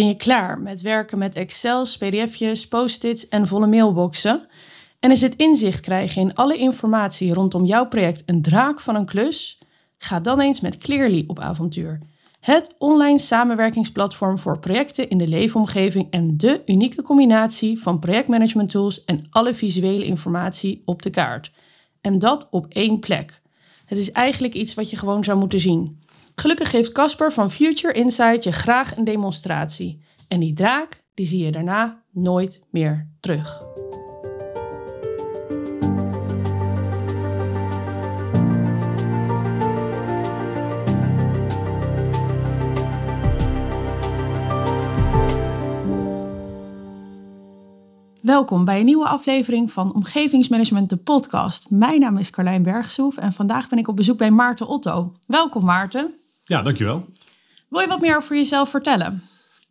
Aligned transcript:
Ben 0.00 0.08
je 0.08 0.16
klaar 0.16 0.60
met 0.60 0.80
werken 0.80 1.18
met 1.18 1.34
Excel's, 1.34 1.96
pdf'jes, 1.96 2.68
post-its 2.68 3.28
en 3.28 3.46
volle 3.46 3.66
mailboxen? 3.66 4.46
En 5.00 5.10
is 5.10 5.20
het 5.20 5.36
inzicht 5.36 5.80
krijgen 5.80 6.22
in 6.22 6.34
alle 6.34 6.56
informatie 6.56 7.34
rondom 7.34 7.64
jouw 7.64 7.86
project 7.86 8.22
een 8.26 8.42
draak 8.42 8.80
van 8.80 8.94
een 8.94 9.04
klus? 9.04 9.58
Ga 9.98 10.20
dan 10.20 10.40
eens 10.40 10.60
met 10.60 10.78
Clearly 10.78 11.24
op 11.26 11.38
avontuur. 11.38 12.00
Het 12.40 12.74
online 12.78 13.18
samenwerkingsplatform 13.18 14.38
voor 14.38 14.58
projecten 14.58 15.08
in 15.08 15.18
de 15.18 15.28
leefomgeving 15.28 16.06
en 16.10 16.36
de 16.36 16.62
unieke 16.66 17.02
combinatie 17.02 17.80
van 17.80 17.98
projectmanagement 17.98 18.70
tools 18.70 19.04
en 19.04 19.24
alle 19.30 19.54
visuele 19.54 20.04
informatie 20.04 20.82
op 20.84 21.02
de 21.02 21.10
kaart. 21.10 21.52
En 22.00 22.18
dat 22.18 22.48
op 22.50 22.66
één 22.68 22.98
plek. 22.98 23.42
Het 23.86 23.98
is 23.98 24.12
eigenlijk 24.12 24.54
iets 24.54 24.74
wat 24.74 24.90
je 24.90 24.96
gewoon 24.96 25.24
zou 25.24 25.38
moeten 25.38 25.60
zien. 25.60 25.98
Gelukkig 26.40 26.70
geeft 26.70 26.92
Casper 26.92 27.32
van 27.32 27.50
Future 27.50 27.92
Insight 27.92 28.44
je 28.44 28.52
graag 28.52 28.96
een 28.96 29.04
demonstratie. 29.04 30.02
En 30.28 30.40
die 30.40 30.52
draak, 30.52 31.02
die 31.14 31.26
zie 31.26 31.44
je 31.44 31.50
daarna 31.50 32.02
nooit 32.12 32.60
meer 32.70 33.08
terug. 33.20 33.62
Welkom 48.20 48.64
bij 48.64 48.78
een 48.78 48.84
nieuwe 48.84 49.08
aflevering 49.08 49.72
van 49.72 49.94
Omgevingsmanagement, 49.94 50.90
de 50.90 50.96
podcast. 50.96 51.70
Mijn 51.70 52.00
naam 52.00 52.16
is 52.16 52.30
Carlijn 52.30 52.62
Bergsoef 52.62 53.16
en 53.16 53.32
vandaag 53.32 53.68
ben 53.68 53.78
ik 53.78 53.88
op 53.88 53.96
bezoek 53.96 54.18
bij 54.18 54.30
Maarten 54.30 54.68
Otto. 54.68 55.12
Welkom 55.26 55.64
Maarten. 55.64 56.19
Ja, 56.50 56.62
dankjewel. 56.62 57.06
Wil 57.68 57.80
je 57.80 57.86
wat 57.86 58.00
meer 58.00 58.16
over 58.16 58.36
jezelf 58.36 58.70
vertellen? 58.70 59.22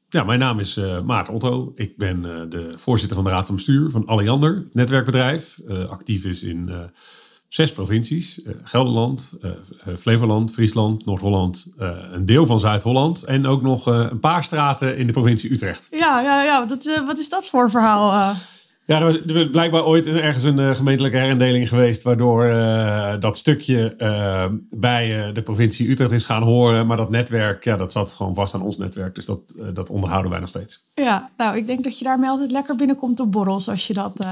Ja, 0.09 0.23
mijn 0.23 0.39
naam 0.39 0.59
is 0.59 0.77
uh, 0.77 1.01
Maarten 1.01 1.33
Otto. 1.33 1.71
Ik 1.75 1.97
ben 1.97 2.23
uh, 2.25 2.41
de 2.49 2.73
voorzitter 2.77 3.15
van 3.15 3.25
de 3.25 3.31
Raad 3.31 3.45
van 3.45 3.55
Bestuur 3.55 3.89
van 3.89 4.05
Alliander, 4.05 4.67
netwerkbedrijf. 4.71 5.57
Uh, 5.67 5.89
actief 5.89 6.25
is 6.25 6.43
in 6.43 6.71
zes 7.47 7.71
provincies. 7.71 8.41
Gelderland, 8.63 9.33
Flevoland, 9.97 10.51
Friesland, 10.51 11.05
Noord-Holland, 11.05 11.73
een 12.11 12.25
deel 12.25 12.45
van 12.45 12.59
Zuid-Holland. 12.59 13.23
En 13.23 13.45
ook 13.45 13.61
nog 13.61 13.85
een 13.85 14.19
paar 14.19 14.43
straten 14.43 14.97
in 14.97 15.07
de 15.07 15.13
provincie 15.13 15.51
Utrecht. 15.51 15.87
Ja, 15.91 16.21
ja, 16.21 16.43
ja. 16.43 16.65
Dat, 16.65 17.01
wat 17.05 17.19
is 17.19 17.29
dat 17.29 17.47
voor 17.47 17.69
verhaal? 17.69 18.33
Ja, 18.89 18.99
er 18.99 19.03
was 19.03 19.49
blijkbaar 19.51 19.85
ooit 19.85 20.07
ergens 20.07 20.43
een 20.43 20.57
uh, 20.57 20.75
gemeentelijke 20.75 21.17
herindeling 21.17 21.69
geweest, 21.69 22.03
waardoor 22.03 22.45
uh, 22.45 23.13
dat 23.19 23.37
stukje 23.37 23.95
uh, 23.97 24.45
bij 24.69 25.31
de 25.33 25.41
provincie 25.41 25.89
Utrecht 25.89 26.11
is 26.11 26.25
gaan 26.25 26.43
horen. 26.43 26.87
Maar 26.87 26.97
dat 26.97 27.09
netwerk, 27.09 27.63
ja, 27.63 27.77
dat 27.77 27.91
zat 27.91 28.13
gewoon 28.13 28.33
vast 28.33 28.53
aan 28.53 28.61
ons 28.61 28.77
netwerk. 28.77 29.15
Dus 29.15 29.25
dat, 29.25 29.39
dat 29.73 29.89
onderhouden 29.89 30.31
wij 30.31 30.39
nog 30.39 30.49
steeds. 30.49 30.87
Ja, 30.93 31.29
nou, 31.37 31.57
ik 31.57 31.67
denk 31.67 31.83
dat 31.83 31.97
je 31.97 32.05
daarmee 32.05 32.29
altijd 32.29 32.51
lekker 32.51 32.75
binnenkomt 32.75 33.19
op 33.19 33.31
borrels 33.31 33.69
als 33.69 33.87
je 33.87 33.93
dat. 33.93 34.27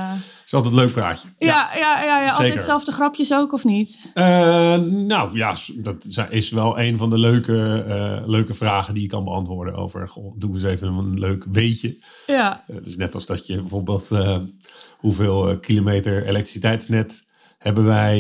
Is 0.48 0.54
altijd 0.54 0.74
een 0.74 0.80
leuk 0.80 0.92
praatje. 0.92 1.28
Ja, 1.38 1.70
ja, 1.76 2.04
ja, 2.04 2.22
ja, 2.22 2.30
altijd 2.30 2.54
hetzelfde 2.54 2.92
grapjes 2.92 3.34
ook, 3.34 3.54
of 3.54 3.64
niet? 3.64 3.98
nou 4.14 5.38
ja, 5.38 5.56
dat 5.76 6.08
is 6.30 6.50
wel 6.50 6.80
een 6.80 6.98
van 6.98 7.10
de 7.10 7.18
leuke, 7.18 8.24
leuke 8.26 8.54
vragen 8.54 8.94
die 8.94 9.04
je 9.04 9.10
kan 9.10 9.24
beantwoorden 9.24 9.76
over. 9.76 10.10
Goh, 10.10 10.34
doe 10.38 10.54
eens 10.54 10.64
even 10.64 10.88
een 10.88 11.20
leuk 11.20 11.46
weetje. 11.52 11.98
Ja. 12.28 12.64
dus 12.84 12.96
net 12.96 13.16
als 13.16 13.26
dat 13.26 13.48
je 13.48 13.56
bijvoorbeeld 13.56 14.10
hoeveel 14.98 15.60
kilometer 15.60 16.26
elektriciteitsnet 16.28 17.30
hebben 17.58 17.86
wij 17.86 18.18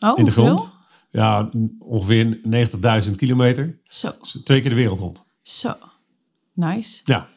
oh, 0.00 0.18
in 0.18 0.24
de 0.24 0.30
grond? 0.30 0.72
Ja, 1.10 1.50
ongeveer 1.78 2.40
90.000 3.04 3.14
kilometer. 3.16 3.78
Zo. 3.84 4.10
Dus 4.20 4.40
twee 4.44 4.60
keer 4.60 4.70
de 4.70 4.76
wereld 4.76 4.98
rond. 4.98 5.24
Zo. 5.42 5.74
Nice. 6.52 7.00
Ja. 7.04 7.28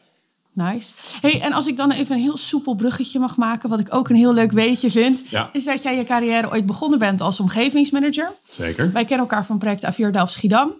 Nice. 0.54 0.92
Hey, 1.20 1.40
en 1.40 1.52
als 1.52 1.66
ik 1.66 1.76
dan 1.76 1.90
even 1.90 2.16
een 2.16 2.22
heel 2.22 2.36
soepel 2.36 2.74
bruggetje 2.74 3.18
mag 3.18 3.36
maken, 3.36 3.68
wat 3.68 3.78
ik 3.78 3.94
ook 3.94 4.08
een 4.08 4.16
heel 4.16 4.34
leuk 4.34 4.52
weetje 4.52 4.90
vind, 4.90 5.22
ja. 5.28 5.50
is 5.52 5.64
dat 5.64 5.82
jij 5.82 5.96
je 5.96 6.04
carrière 6.04 6.50
ooit 6.50 6.66
begonnen 6.66 6.98
bent 6.98 7.20
als 7.20 7.40
omgevingsmanager. 7.40 8.32
Zeker. 8.50 8.92
Wij 8.92 9.04
kennen 9.04 9.26
elkaar 9.28 9.46
van 9.46 9.58
project 9.58 9.84
A4 9.84 10.10
Delft 10.10 10.32
Schiedam. 10.32 10.72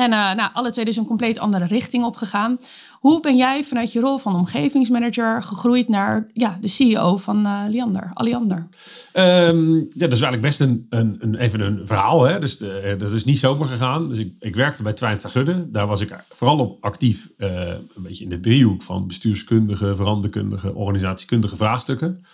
En 0.00 0.12
uh, 0.12 0.34
nou, 0.34 0.50
alle 0.52 0.70
twee 0.70 0.84
dus 0.84 0.96
een 0.96 1.04
compleet 1.06 1.38
andere 1.38 1.64
richting 1.64 2.04
opgegaan. 2.04 2.58
Hoe 2.92 3.20
ben 3.20 3.36
jij 3.36 3.64
vanuit 3.64 3.92
je 3.92 4.00
rol 4.00 4.18
van 4.18 4.34
omgevingsmanager 4.34 5.42
gegroeid 5.42 5.88
naar 5.88 6.28
ja, 6.32 6.58
de 6.60 6.68
CEO 6.68 7.16
van 7.16 7.46
uh, 7.46 7.62
Liander, 7.68 8.10
Alliander? 8.14 8.68
Um, 9.14 9.74
ja, 9.74 10.06
dat 10.06 10.12
is 10.12 10.20
eigenlijk 10.20 10.40
best 10.40 10.60
een, 10.60 10.86
een, 10.90 11.16
een 11.20 11.34
even 11.34 11.60
een 11.60 11.86
verhaal. 11.86 12.22
Hè? 12.22 12.38
Dus 12.38 12.58
de, 12.58 12.94
dat 12.98 13.12
is 13.12 13.24
niet 13.24 13.38
zomaar 13.38 13.68
gegaan. 13.68 14.08
Dus 14.08 14.18
ik, 14.18 14.32
ik 14.40 14.54
werkte 14.54 14.82
bij 14.82 14.92
Twijnsta 14.92 15.28
Gudde. 15.28 15.70
Daar 15.70 15.86
was 15.86 16.00
ik 16.00 16.14
vooral 16.28 16.58
op 16.58 16.84
actief, 16.84 17.28
een 17.36 18.02
beetje 18.02 18.24
in 18.24 18.30
de 18.30 18.40
driehoek 18.40 18.82
van 18.82 19.06
bestuurskundige, 19.06 19.96
veranderkundige, 19.96 20.74
organisatiekundige 20.74 21.56
vraagstukken. 21.56 22.24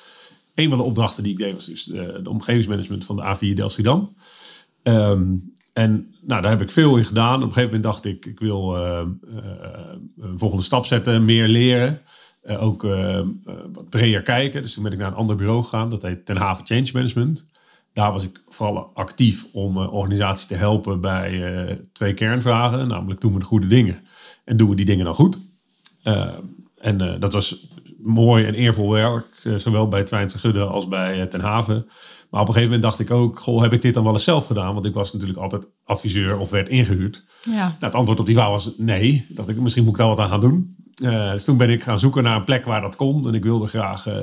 Een 0.54 0.68
van 0.68 0.78
de 0.78 0.84
opdrachten 0.84 1.22
die 1.22 1.32
ik 1.32 1.38
deed 1.38 1.54
was 1.54 1.66
dus 1.66 1.84
de, 1.84 2.20
omgevingsmanagement 2.30 3.04
van 3.04 3.16
de 3.16 3.36
A4 3.36 3.54
Delft-Schiedam. 3.54 4.16
Um, 4.82 5.54
en 5.76 6.14
nou, 6.20 6.42
daar 6.42 6.50
heb 6.50 6.60
ik 6.60 6.70
veel 6.70 6.96
in 6.96 7.04
gedaan. 7.04 7.36
Op 7.36 7.42
een 7.42 7.52
gegeven 7.52 7.64
moment 7.64 7.82
dacht 7.82 8.04
ik, 8.04 8.26
ik 8.26 8.38
wil 8.38 8.76
uh, 8.76 8.82
uh, 8.82 9.40
een 10.18 10.38
volgende 10.38 10.64
stap 10.64 10.86
zetten, 10.86 11.24
meer 11.24 11.48
leren. 11.48 12.00
Ook 12.58 12.82
wat 13.72 13.88
breder 13.88 14.22
kijken. 14.22 14.62
Dus 14.62 14.74
toen 14.74 14.82
ben 14.82 14.92
ik 14.92 14.98
naar 14.98 15.08
een 15.08 15.14
ander 15.14 15.36
bureau 15.36 15.62
gegaan. 15.62 15.90
Dat 15.90 16.02
heet 16.02 16.26
Ten 16.26 16.36
Haven 16.36 16.66
Change 16.66 16.90
Management. 16.92 17.46
Daar 17.92 18.12
was 18.12 18.22
ik 18.24 18.42
vooral 18.48 18.90
actief 18.94 19.46
om 19.52 19.76
organisaties 19.76 20.46
te 20.46 20.54
helpen 20.54 21.00
bij 21.00 21.80
twee 21.92 22.14
kernvragen. 22.14 22.88
Namelijk, 22.88 23.20
doen 23.20 23.32
we 23.32 23.38
de 23.38 23.44
goede 23.44 23.66
dingen? 23.66 24.02
En 24.44 24.56
doen 24.56 24.68
we 24.68 24.76
die 24.76 24.84
dingen 24.84 25.04
dan 25.04 25.14
goed? 25.14 25.38
en 26.80 27.18
dat 27.20 27.32
was 27.32 27.66
mooi 28.06 28.44
en 28.44 28.54
eervol 28.54 28.90
werk. 28.90 29.26
zowel 29.56 29.88
bij 29.88 30.04
Twijnse 30.04 30.38
Gudde 30.38 30.64
als 30.64 30.88
bij 30.88 31.26
Ten 31.26 31.40
Haven. 31.40 31.86
Maar 32.30 32.40
op 32.40 32.48
een 32.48 32.54
gegeven 32.54 32.74
moment 32.74 32.82
dacht 32.82 33.10
ik 33.10 33.10
ook, 33.10 33.38
goh, 33.38 33.62
heb 33.62 33.72
ik 33.72 33.82
dit 33.82 33.94
dan 33.94 34.04
wel 34.04 34.12
eens 34.12 34.24
zelf 34.24 34.46
gedaan? 34.46 34.74
Want 34.74 34.86
ik 34.86 34.94
was 34.94 35.12
natuurlijk 35.12 35.38
altijd 35.38 35.68
adviseur 35.84 36.38
of 36.38 36.50
werd 36.50 36.68
ingehuurd. 36.68 37.24
Ja. 37.42 37.52
Nou, 37.52 37.72
het 37.78 37.94
antwoord 37.94 38.20
op 38.20 38.26
die 38.26 38.34
vraag 38.34 38.48
was 38.48 38.70
nee. 38.76 39.26
Dat 39.28 39.48
ik, 39.48 39.56
misschien 39.56 39.84
moet 39.84 39.92
ik 39.92 39.98
daar 39.98 40.08
wat 40.08 40.20
aan 40.20 40.28
gaan 40.28 40.40
doen. 40.40 40.76
Uh, 41.02 41.30
dus 41.30 41.44
toen 41.44 41.56
ben 41.56 41.70
ik 41.70 41.82
gaan 41.82 42.00
zoeken 42.00 42.22
naar 42.22 42.36
een 42.36 42.44
plek 42.44 42.64
waar 42.64 42.80
dat 42.80 42.96
kon. 42.96 43.28
En 43.28 43.34
ik 43.34 43.42
wilde 43.42 43.66
graag 43.66 44.06
uh, 44.06 44.14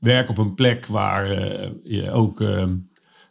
werken 0.00 0.30
op 0.30 0.38
een 0.38 0.54
plek 0.54 0.86
waar 0.86 1.30
uh, 1.30 1.68
je 1.82 2.10
ook 2.10 2.38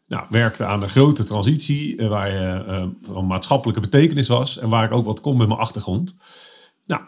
nou, 0.08 0.26
werkte 0.30 0.66
aan 0.66 0.84
een 0.84 0.90
grote 0.90 1.24
transitie. 1.24 2.08
waar 2.08 2.32
je 2.32 2.90
van 3.02 3.28
maatschappelijke 3.28 3.82
betekenis 3.82 4.28
was. 4.28 4.58
En 4.58 4.70
waar 4.70 4.84
ik 4.84 4.92
ook 4.92 5.06
wat 5.06 5.22
kon 5.22 5.38
met 5.38 5.48
mijn 5.48 5.60
achtergrond. 5.60 6.16
Nou, 6.86 7.02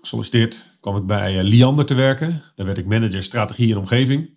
gesolliciteerd 0.00 0.64
kwam 0.80 0.96
ik 0.96 1.06
bij 1.06 1.42
Liander 1.42 1.86
te 1.86 1.94
werken. 1.94 2.42
Daar 2.54 2.66
werd 2.66 2.78
ik 2.78 2.86
manager 2.86 3.22
strategie 3.22 3.72
en 3.72 3.78
omgeving. 3.78 4.36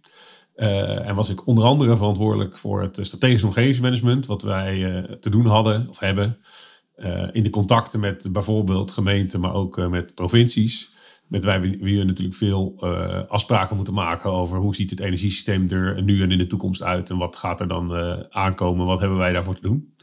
Uh, 0.55 1.07
en 1.07 1.15
was 1.15 1.29
ik 1.29 1.47
onder 1.47 1.63
andere 1.63 1.97
verantwoordelijk 1.97 2.57
voor 2.57 2.81
het 2.81 2.97
strategisch 3.01 3.43
omgevingsmanagement, 3.43 4.25
wat 4.25 4.41
wij 4.41 4.77
uh, 4.77 5.11
te 5.11 5.29
doen 5.29 5.45
hadden 5.45 5.89
of 5.89 5.99
hebben. 5.99 6.37
Uh, 6.97 7.27
in 7.31 7.43
de 7.43 7.49
contacten 7.49 7.99
met 7.99 8.27
bijvoorbeeld 8.31 8.91
gemeenten, 8.91 9.39
maar 9.39 9.53
ook 9.53 9.89
met 9.89 10.15
provincies. 10.15 10.89
Met 11.27 11.43
wij 11.43 11.61
wie 11.61 11.97
we 11.97 12.03
natuurlijk 12.03 12.37
veel 12.37 12.83
afspraken 13.27 13.75
moeten 13.75 13.93
maken 13.93 14.31
over 14.31 14.57
hoe 14.57 14.75
ziet 14.75 14.89
het 14.89 14.99
energiesysteem 14.99 15.69
er 15.69 16.03
nu 16.03 16.21
en 16.21 16.31
in 16.31 16.37
de 16.37 16.47
toekomst 16.47 16.83
uit. 16.83 17.09
En 17.09 17.17
wat 17.17 17.35
gaat 17.35 17.59
er 17.59 17.67
dan 17.67 17.95
aankomen, 18.29 18.85
wat 18.85 18.99
hebben 18.99 19.17
wij 19.17 19.31
daarvoor 19.31 19.55
te 19.55 19.61
doen. 19.61 19.93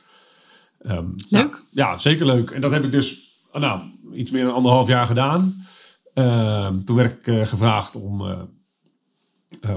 Um, 0.87 1.15
leuk. 1.29 1.51
Nou, 1.51 1.63
ja, 1.71 1.99
zeker 1.99 2.27
leuk. 2.27 2.51
En 2.51 2.61
dat 2.61 2.71
heb 2.71 2.85
ik 2.85 2.93
dus 2.93 3.39
nou, 3.53 3.81
iets 4.13 4.31
meer 4.31 4.45
dan 4.45 4.55
anderhalf 4.55 4.87
jaar 4.89 5.07
gedaan. 5.07 5.55
Ehm, 6.19 6.83
toen 6.85 6.97
werd 6.97 7.13
ik 7.13 7.49
gevraagd 7.49 7.97
om 7.97 8.21
uh, 8.21 8.39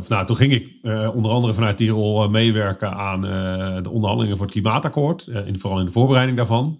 nou, 0.08 0.26
toen 0.26 0.36
ging 0.36 0.54
ik 0.54 0.70
onder 1.14 1.32
andere 1.32 1.54
vanuit 1.54 1.78
die 1.78 1.90
rol 1.90 2.24
uh, 2.24 2.30
meewerken 2.30 2.94
aan 2.94 3.22
de 3.84 3.90
onderhandelingen 3.90 4.38
voor 4.38 4.46
het 4.46 4.56
klimaatakkoord. 4.56 5.28
in, 5.28 5.60
vooral 5.60 5.80
in 5.80 5.86
de 5.86 5.92
voorbereiding 5.92 6.38
daarvan. 6.38 6.80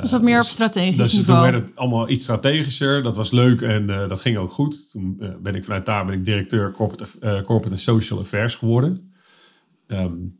dus 0.00 0.10
wat 0.10 0.22
meer 0.22 0.40
op 0.40 0.44
strategisch 0.44 0.96
dus 0.96 1.12
niveau. 1.12 1.42
toen 1.42 1.52
werd 1.52 1.68
het 1.68 1.78
allemaal 1.78 2.08
iets 2.08 2.22
strategischer. 2.22 3.02
Dat 3.02 3.16
was 3.16 3.30
leuk 3.30 3.60
en 3.60 3.86
dat 3.86 4.20
ging 4.20 4.36
ook 4.36 4.52
goed. 4.52 4.90
Toen 4.90 5.16
ben 5.42 5.54
ik 5.54 5.64
vanuit 5.64 5.86
daar 5.86 6.04
ben 6.04 6.14
ik 6.14 6.24
directeur 6.24 6.70
corporate, 6.70 7.18
corporate 7.20 7.70
and 7.70 7.80
social 7.80 8.18
affairs 8.20 8.54
geworden. 8.54 9.12
Um, 9.86 10.38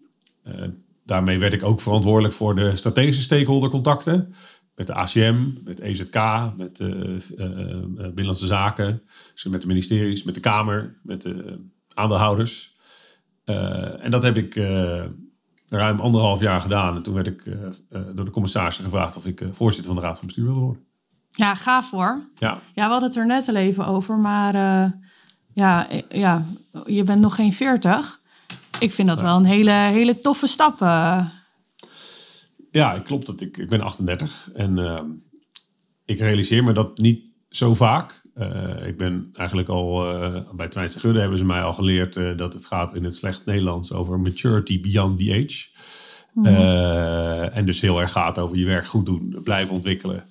daarmee 1.07 1.39
werd 1.39 1.53
ik 1.53 1.63
ook 1.63 1.81
verantwoordelijk 1.81 2.35
voor 2.35 2.55
de 2.55 2.77
strategische 2.77 3.23
stakeholdercontacten 3.23 4.35
met 4.77 4.87
de 4.87 4.95
ACM, 4.95 5.53
met 5.65 5.81
EZK, 5.81 6.15
met 6.57 6.77
de 6.77 7.19
uh, 7.37 7.45
uh, 7.47 7.97
Binnenlandse 7.97 8.47
Zaken, 8.47 9.03
dus 9.33 9.45
met 9.45 9.61
de 9.61 9.67
ministeries, 9.67 10.23
met 10.23 10.35
de 10.35 10.41
Kamer, 10.41 10.99
met 11.03 11.23
de 11.23 11.65
aandeelhouders. 11.95 12.75
En 13.45 14.11
dat 14.11 14.23
heb 14.23 14.37
ik 14.37 14.55
ruim 15.69 16.01
anderhalf 16.01 16.41
jaar 16.41 16.61
gedaan. 16.61 16.97
En 16.97 17.03
toen 17.03 17.15
werd 17.15 17.27
ik 17.27 17.43
door 18.15 18.25
de 18.25 18.31
commissarissen 18.31 18.85
gevraagd 18.85 19.17
of 19.17 19.27
ik 19.27 19.45
voorzitter 19.51 19.93
van 19.93 20.03
de 20.03 20.07
Raad 20.07 20.19
van 20.19 20.27
Bestuur 20.27 20.45
wilde 20.45 20.61
worden. 20.61 20.85
Ja, 21.31 21.55
gaaf 21.55 21.91
hoor. 21.91 22.27
Ja, 22.35 22.61
ja 22.75 22.85
we 22.85 22.91
hadden 22.91 23.09
het 23.09 23.19
er 23.19 23.27
net 23.27 23.49
al 23.49 23.55
even 23.55 23.87
over, 23.87 24.19
maar 24.19 24.55
ja, 25.53 25.87
ja, 26.09 26.45
je 26.87 27.05
bent 27.05 27.21
nog 27.21 27.35
geen 27.35 27.53
veertig. 27.53 28.21
Ik 28.79 28.93
vind 28.93 29.09
dat 29.09 29.21
wel 29.21 29.37
een 29.37 29.45
hele, 29.45 29.71
hele 29.71 30.21
toffe 30.21 30.47
stap. 30.47 30.79
Ja, 32.77 32.99
klopt. 32.99 33.27
Dat 33.27 33.41
ik, 33.41 33.57
ik 33.57 33.69
ben 33.69 33.81
38 33.81 34.51
en 34.55 34.77
uh, 34.79 35.01
ik 36.05 36.19
realiseer 36.19 36.65
me 36.65 36.73
dat 36.73 36.99
niet 36.99 37.25
zo 37.49 37.75
vaak. 37.75 38.23
Uh, 38.39 38.87
ik 38.87 38.97
ben 38.97 39.31
eigenlijk 39.33 39.69
al 39.69 40.15
uh, 40.15 40.41
bij 40.53 40.69
Twijnse 40.69 41.01
Gudde 41.01 41.21
hebben 41.21 41.39
ze 41.39 41.45
mij 41.45 41.63
al 41.63 41.73
geleerd 41.73 42.17
uh, 42.17 42.37
dat 42.37 42.53
het 42.53 42.65
gaat 42.65 42.95
in 42.95 43.05
het 43.05 43.15
slecht 43.15 43.47
Nederlands 43.47 43.93
over 43.93 44.21
maturity 44.21 44.81
beyond 44.81 45.19
the 45.19 45.45
age. 45.45 45.69
Mm. 46.33 46.47
en 47.53 47.67
dus 47.67 47.81
heel 47.81 48.01
erg 48.01 48.13
gaat 48.13 48.39
over 48.39 48.57
je 48.57 48.65
werk 48.65 48.87
goed 48.87 49.07
doen, 49.07 49.41
blijven 49.45 49.75
ontwikkelen, 49.75 50.25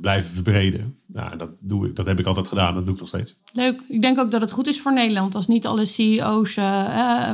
blijven 0.00 0.30
verbreden. 0.30 0.96
Nou, 1.06 1.36
dat, 1.36 1.50
doe 1.60 1.86
ik, 1.86 1.96
dat 1.96 2.06
heb 2.06 2.18
ik 2.18 2.26
altijd 2.26 2.48
gedaan, 2.48 2.74
dat 2.74 2.84
doe 2.84 2.94
ik 2.94 3.00
nog 3.00 3.08
steeds. 3.08 3.34
Leuk. 3.52 3.82
Ik 3.88 4.02
denk 4.02 4.18
ook 4.18 4.30
dat 4.30 4.40
het 4.40 4.50
goed 4.50 4.66
is 4.66 4.80
voor 4.80 4.92
Nederland 4.92 5.34
als 5.34 5.46
niet 5.46 5.66
alle 5.66 5.84
CEO's 5.84 6.54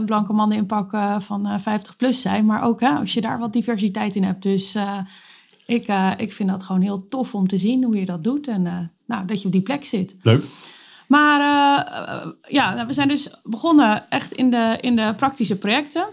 blanke 0.04 0.32
mannen 0.32 0.56
in 0.56 0.66
pakken 0.66 1.22
van 1.22 1.60
50 1.60 1.96
plus 1.96 2.20
zijn, 2.20 2.46
maar 2.46 2.62
ook 2.62 2.82
als 2.82 3.14
je 3.14 3.20
daar 3.20 3.38
wat 3.38 3.52
diversiteit 3.52 4.16
in 4.16 4.24
hebt. 4.24 4.42
Dus 4.42 4.76
ik, 5.66 5.86
ik 6.16 6.32
vind 6.32 6.48
dat 6.48 6.62
gewoon 6.62 6.82
heel 6.82 7.06
tof 7.06 7.34
om 7.34 7.48
te 7.48 7.58
zien 7.58 7.84
hoe 7.84 7.98
je 7.98 8.04
dat 8.04 8.24
doet. 8.24 8.48
En 8.48 8.92
nou, 9.06 9.26
dat 9.26 9.40
je 9.40 9.46
op 9.46 9.52
die 9.52 9.62
plek 9.62 9.84
zit. 9.84 10.16
Leuk. 10.22 10.44
Maar 11.06 11.40
uh, 11.40 12.30
ja, 12.48 12.86
we 12.86 12.92
zijn 12.92 13.08
dus 13.08 13.28
begonnen 13.42 14.10
echt 14.10 14.32
in 14.32 14.50
de, 14.50 14.78
in 14.80 14.96
de 14.96 15.14
praktische 15.16 15.58
projecten. 15.58 16.06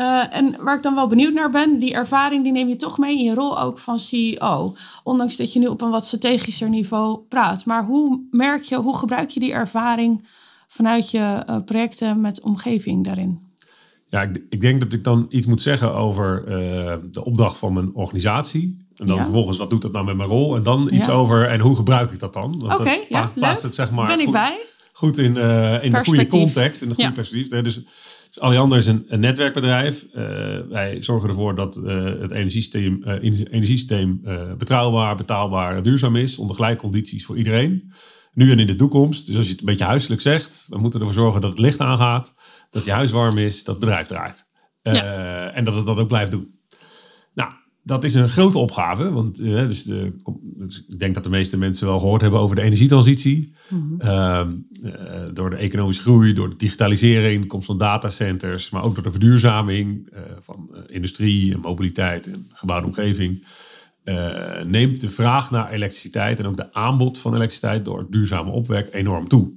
Uh, 0.00 0.36
en 0.36 0.56
waar 0.60 0.76
ik 0.76 0.82
dan 0.82 0.94
wel 0.94 1.06
benieuwd 1.06 1.32
naar 1.32 1.50
ben, 1.50 1.78
die 1.78 1.94
ervaring 1.94 2.42
die 2.42 2.52
neem 2.52 2.68
je 2.68 2.76
toch 2.76 2.98
mee 2.98 3.18
in 3.18 3.24
je 3.24 3.34
rol 3.34 3.60
ook 3.60 3.78
van 3.78 3.98
CEO. 3.98 4.76
Ondanks 5.02 5.36
dat 5.36 5.52
je 5.52 5.58
nu 5.58 5.66
op 5.66 5.80
een 5.80 5.90
wat 5.90 6.06
strategischer 6.06 6.68
niveau 6.68 7.18
praat. 7.28 7.64
Maar 7.64 7.84
hoe 7.84 8.20
merk 8.30 8.62
je, 8.62 8.76
hoe 8.76 8.96
gebruik 8.96 9.30
je 9.30 9.40
die 9.40 9.52
ervaring 9.52 10.28
vanuit 10.68 11.10
je 11.10 11.18
uh, 11.50 11.56
projecten 11.64 12.20
met 12.20 12.40
omgeving 12.40 13.04
daarin? 13.04 13.42
Ja, 14.08 14.22
ik, 14.22 14.42
ik, 14.48 14.60
denk 14.60 14.80
dat 14.80 14.92
ik 14.92 15.04
dan 15.04 15.26
iets 15.28 15.46
moet 15.46 15.62
zeggen 15.62 15.94
over 15.94 16.44
de 17.12 17.24
opdracht 17.24 17.56
van 17.56 17.72
mijn 17.72 17.94
organisatie. 17.94 18.86
En 18.96 19.06
dan 19.06 19.18
vervolgens, 19.18 19.58
wat 19.58 19.70
doet 19.70 19.82
dat 19.82 19.92
nou 19.92 20.04
met 20.04 20.16
mijn 20.16 20.28
rol? 20.28 20.56
En 20.56 20.62
dan 20.62 20.88
iets 20.92 21.08
over, 21.08 21.48
en 21.48 21.60
hoe 21.60 21.76
gebruik 21.76 22.12
ik 22.12 22.18
dat 22.18 22.32
dan? 22.32 22.62
Oké, 22.64 22.74
okay, 22.74 23.06
ja, 23.08 23.30
plaatst 23.34 23.62
het 23.62 23.74
zeg 23.74 23.90
maar 23.90 24.06
ben 24.06 24.18
ik 24.18 24.24
goed, 24.24 24.32
bij. 24.32 24.58
goed 24.92 25.18
in, 25.18 25.36
in 25.82 25.90
de 25.90 26.02
goede 26.04 26.26
context, 26.26 26.82
in 26.82 26.88
de 26.88 26.94
goede 26.94 27.12
perspectief. 27.12 27.62
Dus 27.62 27.80
Alliander 28.34 28.78
is 28.78 28.86
een, 28.86 29.04
een 29.08 29.20
netwerkbedrijf. 29.20 30.06
Uh, 30.14 30.22
wij 30.68 31.02
zorgen 31.02 31.28
ervoor 31.28 31.54
dat 31.54 31.76
uh, 31.76 32.04
het 32.04 32.30
energiesysteem, 32.30 33.02
energiesysteem 33.04 34.20
betrouwbaar, 34.58 35.16
betaalbaar 35.16 35.76
en 35.76 35.82
duurzaam 35.82 36.16
is. 36.16 36.38
Onder 36.38 36.56
gelijke 36.56 36.80
condities 36.80 37.26
voor 37.26 37.36
iedereen. 37.36 37.92
Nu 38.32 38.50
en 38.50 38.58
in 38.58 38.66
de 38.66 38.76
toekomst. 38.76 39.26
Dus 39.26 39.36
als 39.36 39.44
je 39.44 39.50
het 39.50 39.60
een 39.60 39.66
beetje 39.66 39.84
huiselijk 39.84 40.20
zegt, 40.20 40.66
we 40.68 40.78
moeten 40.78 41.00
ervoor 41.00 41.14
zorgen 41.14 41.40
dat 41.40 41.50
het 41.50 41.60
licht 41.60 41.80
aangaat, 41.80 42.34
dat 42.70 42.84
je 42.84 42.92
huis 42.92 43.10
warm 43.10 43.38
is, 43.38 43.64
dat 43.64 43.74
het 43.74 43.84
bedrijf 43.84 44.06
draait. 44.06 44.44
En 44.82 45.64
dat 45.64 45.74
het 45.74 45.86
dat 45.86 45.98
ook 45.98 46.08
blijft 46.08 46.30
doen 46.30 46.55
dat 47.86 48.04
is 48.04 48.14
een 48.14 48.28
grote 48.28 48.58
opgave. 48.58 49.10
Want 49.10 49.40
uh, 49.40 49.68
dus 49.68 49.84
de, 49.84 50.12
dus 50.42 50.84
ik 50.88 50.98
denk 50.98 51.14
dat 51.14 51.24
de 51.24 51.30
meeste 51.30 51.58
mensen 51.58 51.86
wel 51.86 51.98
gehoord 51.98 52.20
hebben 52.20 52.40
over 52.40 52.56
de 52.56 52.62
energietransitie. 52.62 53.54
Mm 53.68 54.64
door 55.34 55.50
de 55.50 55.56
economische 55.56 56.02
groei, 56.02 56.32
door 56.32 56.48
de 56.48 56.56
digitalisering, 56.56 57.42
de 57.42 57.46
komst 57.46 57.66
van 57.66 57.78
datacenters, 57.78 58.70
maar 58.70 58.82
ook 58.82 58.94
door 58.94 59.04
de 59.04 59.10
verduurzaming 59.10 60.08
uh, 60.12 60.20
van 60.38 60.84
industrie 60.86 61.54
en 61.54 61.60
mobiliteit 61.60 62.26
en 62.26 62.48
gebouwde 62.52 62.86
omgeving. 62.86 63.44
neemt 64.64 65.00
de 65.00 65.10
vraag 65.10 65.50
naar 65.50 65.70
elektriciteit 65.70 66.38
en 66.38 66.46
ook 66.46 66.56
de 66.56 66.72
aanbod 66.72 67.18
van 67.18 67.34
elektriciteit 67.34 67.84
door 67.84 68.06
duurzame 68.10 68.50
opwek 68.50 68.88
enorm 68.92 69.28
toe. 69.28 69.52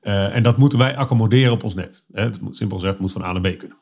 en 0.00 0.42
dat 0.42 0.56
moeten 0.56 0.78
wij 0.78 0.96
accommoderen 0.96 1.52
op 1.52 1.64
ons 1.64 1.74
net. 1.74 2.06
Hè. 2.12 2.28
Simpel 2.50 2.78
gezegd, 2.78 2.98
moet 2.98 3.12
van 3.12 3.24
A 3.24 3.32
naar 3.32 3.52
B 3.52 3.58
kunnen. 3.58 3.76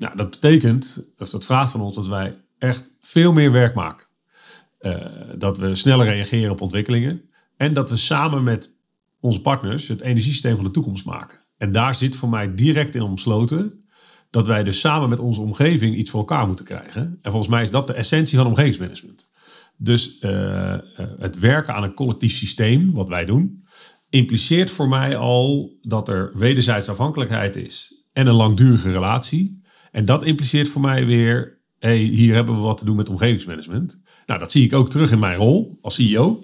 Nou, 0.00 0.16
dat 0.16 0.30
betekent, 0.30 1.04
of 1.18 1.30
dat 1.30 1.44
vraagt 1.44 1.70
van 1.70 1.80
ons 1.80 1.94
dat 1.94 2.06
wij 2.06 2.34
echt 2.58 2.92
veel 3.00 3.32
meer 3.32 3.52
werk 3.52 3.74
maken. 3.74 4.06
Uh, 4.80 4.94
dat 5.38 5.58
we 5.58 5.74
sneller 5.74 6.06
reageren 6.06 6.50
op 6.50 6.60
ontwikkelingen. 6.60 7.22
En 7.56 7.74
dat 7.74 7.90
we 7.90 7.96
samen 7.96 8.42
met 8.42 8.74
onze 9.20 9.40
partners 9.40 9.88
het 9.88 10.00
energiesysteem 10.00 10.56
van 10.56 10.64
de 10.64 10.70
toekomst 10.70 11.04
maken. 11.04 11.38
En 11.56 11.72
daar 11.72 11.94
zit 11.94 12.16
voor 12.16 12.28
mij 12.28 12.54
direct 12.54 12.94
in 12.94 13.02
omsloten 13.02 13.84
dat 14.30 14.46
wij 14.46 14.64
dus 14.64 14.80
samen 14.80 15.08
met 15.08 15.18
onze 15.18 15.40
omgeving 15.40 15.96
iets 15.96 16.10
voor 16.10 16.20
elkaar 16.20 16.46
moeten 16.46 16.64
krijgen. 16.64 17.18
En 17.22 17.30
volgens 17.30 17.50
mij 17.50 17.62
is 17.62 17.70
dat 17.70 17.86
de 17.86 17.92
essentie 17.92 18.38
van 18.38 18.46
omgevingsmanagement. 18.46 19.28
Dus 19.76 20.20
uh, 20.20 20.78
het 21.18 21.38
werken 21.38 21.74
aan 21.74 21.82
een 21.82 21.94
collectief 21.94 22.32
systeem, 22.32 22.92
wat 22.92 23.08
wij 23.08 23.24
doen, 23.24 23.64
impliceert 24.08 24.70
voor 24.70 24.88
mij 24.88 25.16
al 25.16 25.76
dat 25.82 26.08
er 26.08 26.30
wederzijds 26.34 26.88
afhankelijkheid 26.88 27.56
is 27.56 28.04
en 28.12 28.26
een 28.26 28.34
langdurige 28.34 28.90
relatie. 28.90 29.59
En 29.90 30.04
dat 30.04 30.24
impliceert 30.24 30.68
voor 30.68 30.80
mij 30.80 31.06
weer, 31.06 31.58
hey, 31.78 31.98
hier 31.98 32.34
hebben 32.34 32.54
we 32.54 32.60
wat 32.60 32.78
te 32.78 32.84
doen 32.84 32.96
met 32.96 33.08
omgevingsmanagement. 33.08 34.00
Nou, 34.26 34.40
dat 34.40 34.50
zie 34.50 34.64
ik 34.64 34.74
ook 34.74 34.90
terug 34.90 35.10
in 35.10 35.18
mijn 35.18 35.36
rol 35.36 35.78
als 35.82 35.94
CEO. 35.94 36.42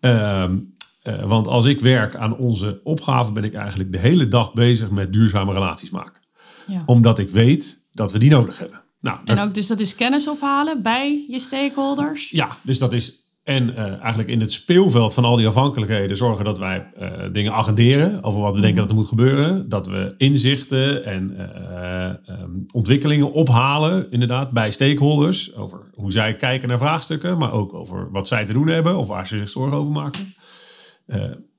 Ehm, 0.00 0.56
eh, 1.02 1.24
want 1.24 1.46
als 1.46 1.64
ik 1.64 1.80
werk 1.80 2.16
aan 2.16 2.36
onze 2.36 2.80
opgave, 2.84 3.32
ben 3.32 3.44
ik 3.44 3.54
eigenlijk 3.54 3.92
de 3.92 3.98
hele 3.98 4.28
dag 4.28 4.52
bezig 4.52 4.90
met 4.90 5.12
duurzame 5.12 5.52
relaties 5.52 5.90
maken. 5.90 6.22
Ja. 6.66 6.82
Omdat 6.86 7.18
ik 7.18 7.30
weet 7.30 7.84
dat 7.92 8.12
we 8.12 8.18
die 8.18 8.30
nodig 8.30 8.58
hebben. 8.58 8.82
Nou, 9.00 9.18
en 9.24 9.38
ook 9.38 9.54
dus 9.54 9.66
dat 9.66 9.80
is 9.80 9.94
kennis 9.94 10.28
ophalen 10.28 10.82
bij 10.82 11.24
je 11.28 11.38
stakeholders? 11.38 12.30
Ja, 12.30 12.48
dus 12.62 12.78
dat 12.78 12.92
is 12.92 13.23
en 13.44 13.70
uh, 13.70 13.78
eigenlijk 13.78 14.28
in 14.28 14.40
het 14.40 14.52
speelveld 14.52 15.14
van 15.14 15.24
al 15.24 15.36
die 15.36 15.46
afhankelijkheden 15.46 16.16
zorgen 16.16 16.44
dat 16.44 16.58
wij 16.58 16.90
uh, 17.00 17.08
dingen 17.32 17.52
agenderen 17.52 18.22
over 18.22 18.40
wat 18.40 18.54
we 18.54 18.60
denken 18.60 18.80
dat 18.80 18.90
er 18.90 18.96
moet 18.96 19.06
gebeuren. 19.06 19.68
Dat 19.68 19.86
we 19.86 20.14
inzichten 20.16 21.04
en 21.04 21.36
uh, 21.36 22.40
um, 22.40 22.66
ontwikkelingen 22.72 23.32
ophalen, 23.32 24.10
inderdaad, 24.10 24.50
bij 24.50 24.70
stakeholders. 24.70 25.56
Over 25.56 25.80
hoe 25.94 26.12
zij 26.12 26.34
kijken 26.34 26.68
naar 26.68 26.78
vraagstukken, 26.78 27.38
maar 27.38 27.52
ook 27.52 27.74
over 27.74 28.10
wat 28.10 28.28
zij 28.28 28.44
te 28.44 28.52
doen 28.52 28.68
hebben 28.68 28.96
of 28.96 29.08
waar 29.08 29.26
ze 29.26 29.38
zich 29.38 29.48
zorgen 29.48 29.76
over 29.76 29.92
maken. 29.92 30.34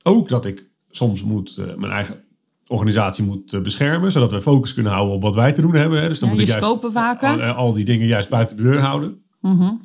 ook 0.03 0.29
dat 0.29 0.45
ik 0.45 0.69
soms 0.89 1.23
moet 1.23 1.57
mijn 1.77 1.91
eigen 1.91 2.23
organisatie 2.67 3.23
moet 3.23 3.63
beschermen, 3.63 4.11
zodat 4.11 4.31
we 4.31 4.41
focus 4.41 4.73
kunnen 4.73 4.91
houden 4.91 5.15
op 5.15 5.21
wat 5.21 5.35
wij 5.35 5.51
te 5.51 5.61
doen 5.61 5.75
hebben. 5.75 6.01
Hè. 6.01 6.07
Dus 6.07 6.19
dan 6.19 6.29
ja, 6.29 6.35
moet 6.35 6.43
ik 6.43 6.49
juist 6.49 6.65
al, 6.65 7.41
al, 7.41 7.73
die 7.73 7.85
dingen 7.85 8.07
juist 8.07 8.29
buiten 8.29 8.57
de 8.57 8.63
deur 8.63 8.79
houden. 8.79 9.23
Mm 9.41 9.57
-hmm. 9.57 9.81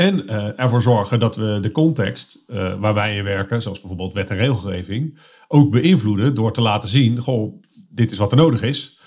En 0.00 0.24
uh, 0.24 0.58
ervoor 0.60 0.82
zorgen 0.82 1.20
dat 1.20 1.36
we 1.36 1.58
de 1.60 1.72
context 1.72 2.44
uh, 2.48 2.74
waar 2.78 2.94
wij 2.94 3.16
in 3.16 3.24
werken, 3.24 3.62
zoals 3.62 3.80
bijvoorbeeld 3.80 4.12
wet 4.12 4.30
en 4.30 4.36
regelgeving, 4.36 5.18
ook 5.48 5.70
beïnvloeden 5.70 6.34
door 6.34 6.52
te 6.52 6.60
laten 6.60 6.88
zien: 6.88 7.18
goh, 7.18 7.62
dit 7.88 8.10
is 8.10 8.18
wat 8.18 8.30
er 8.30 8.38
nodig 8.38 8.62
is. 8.62 8.98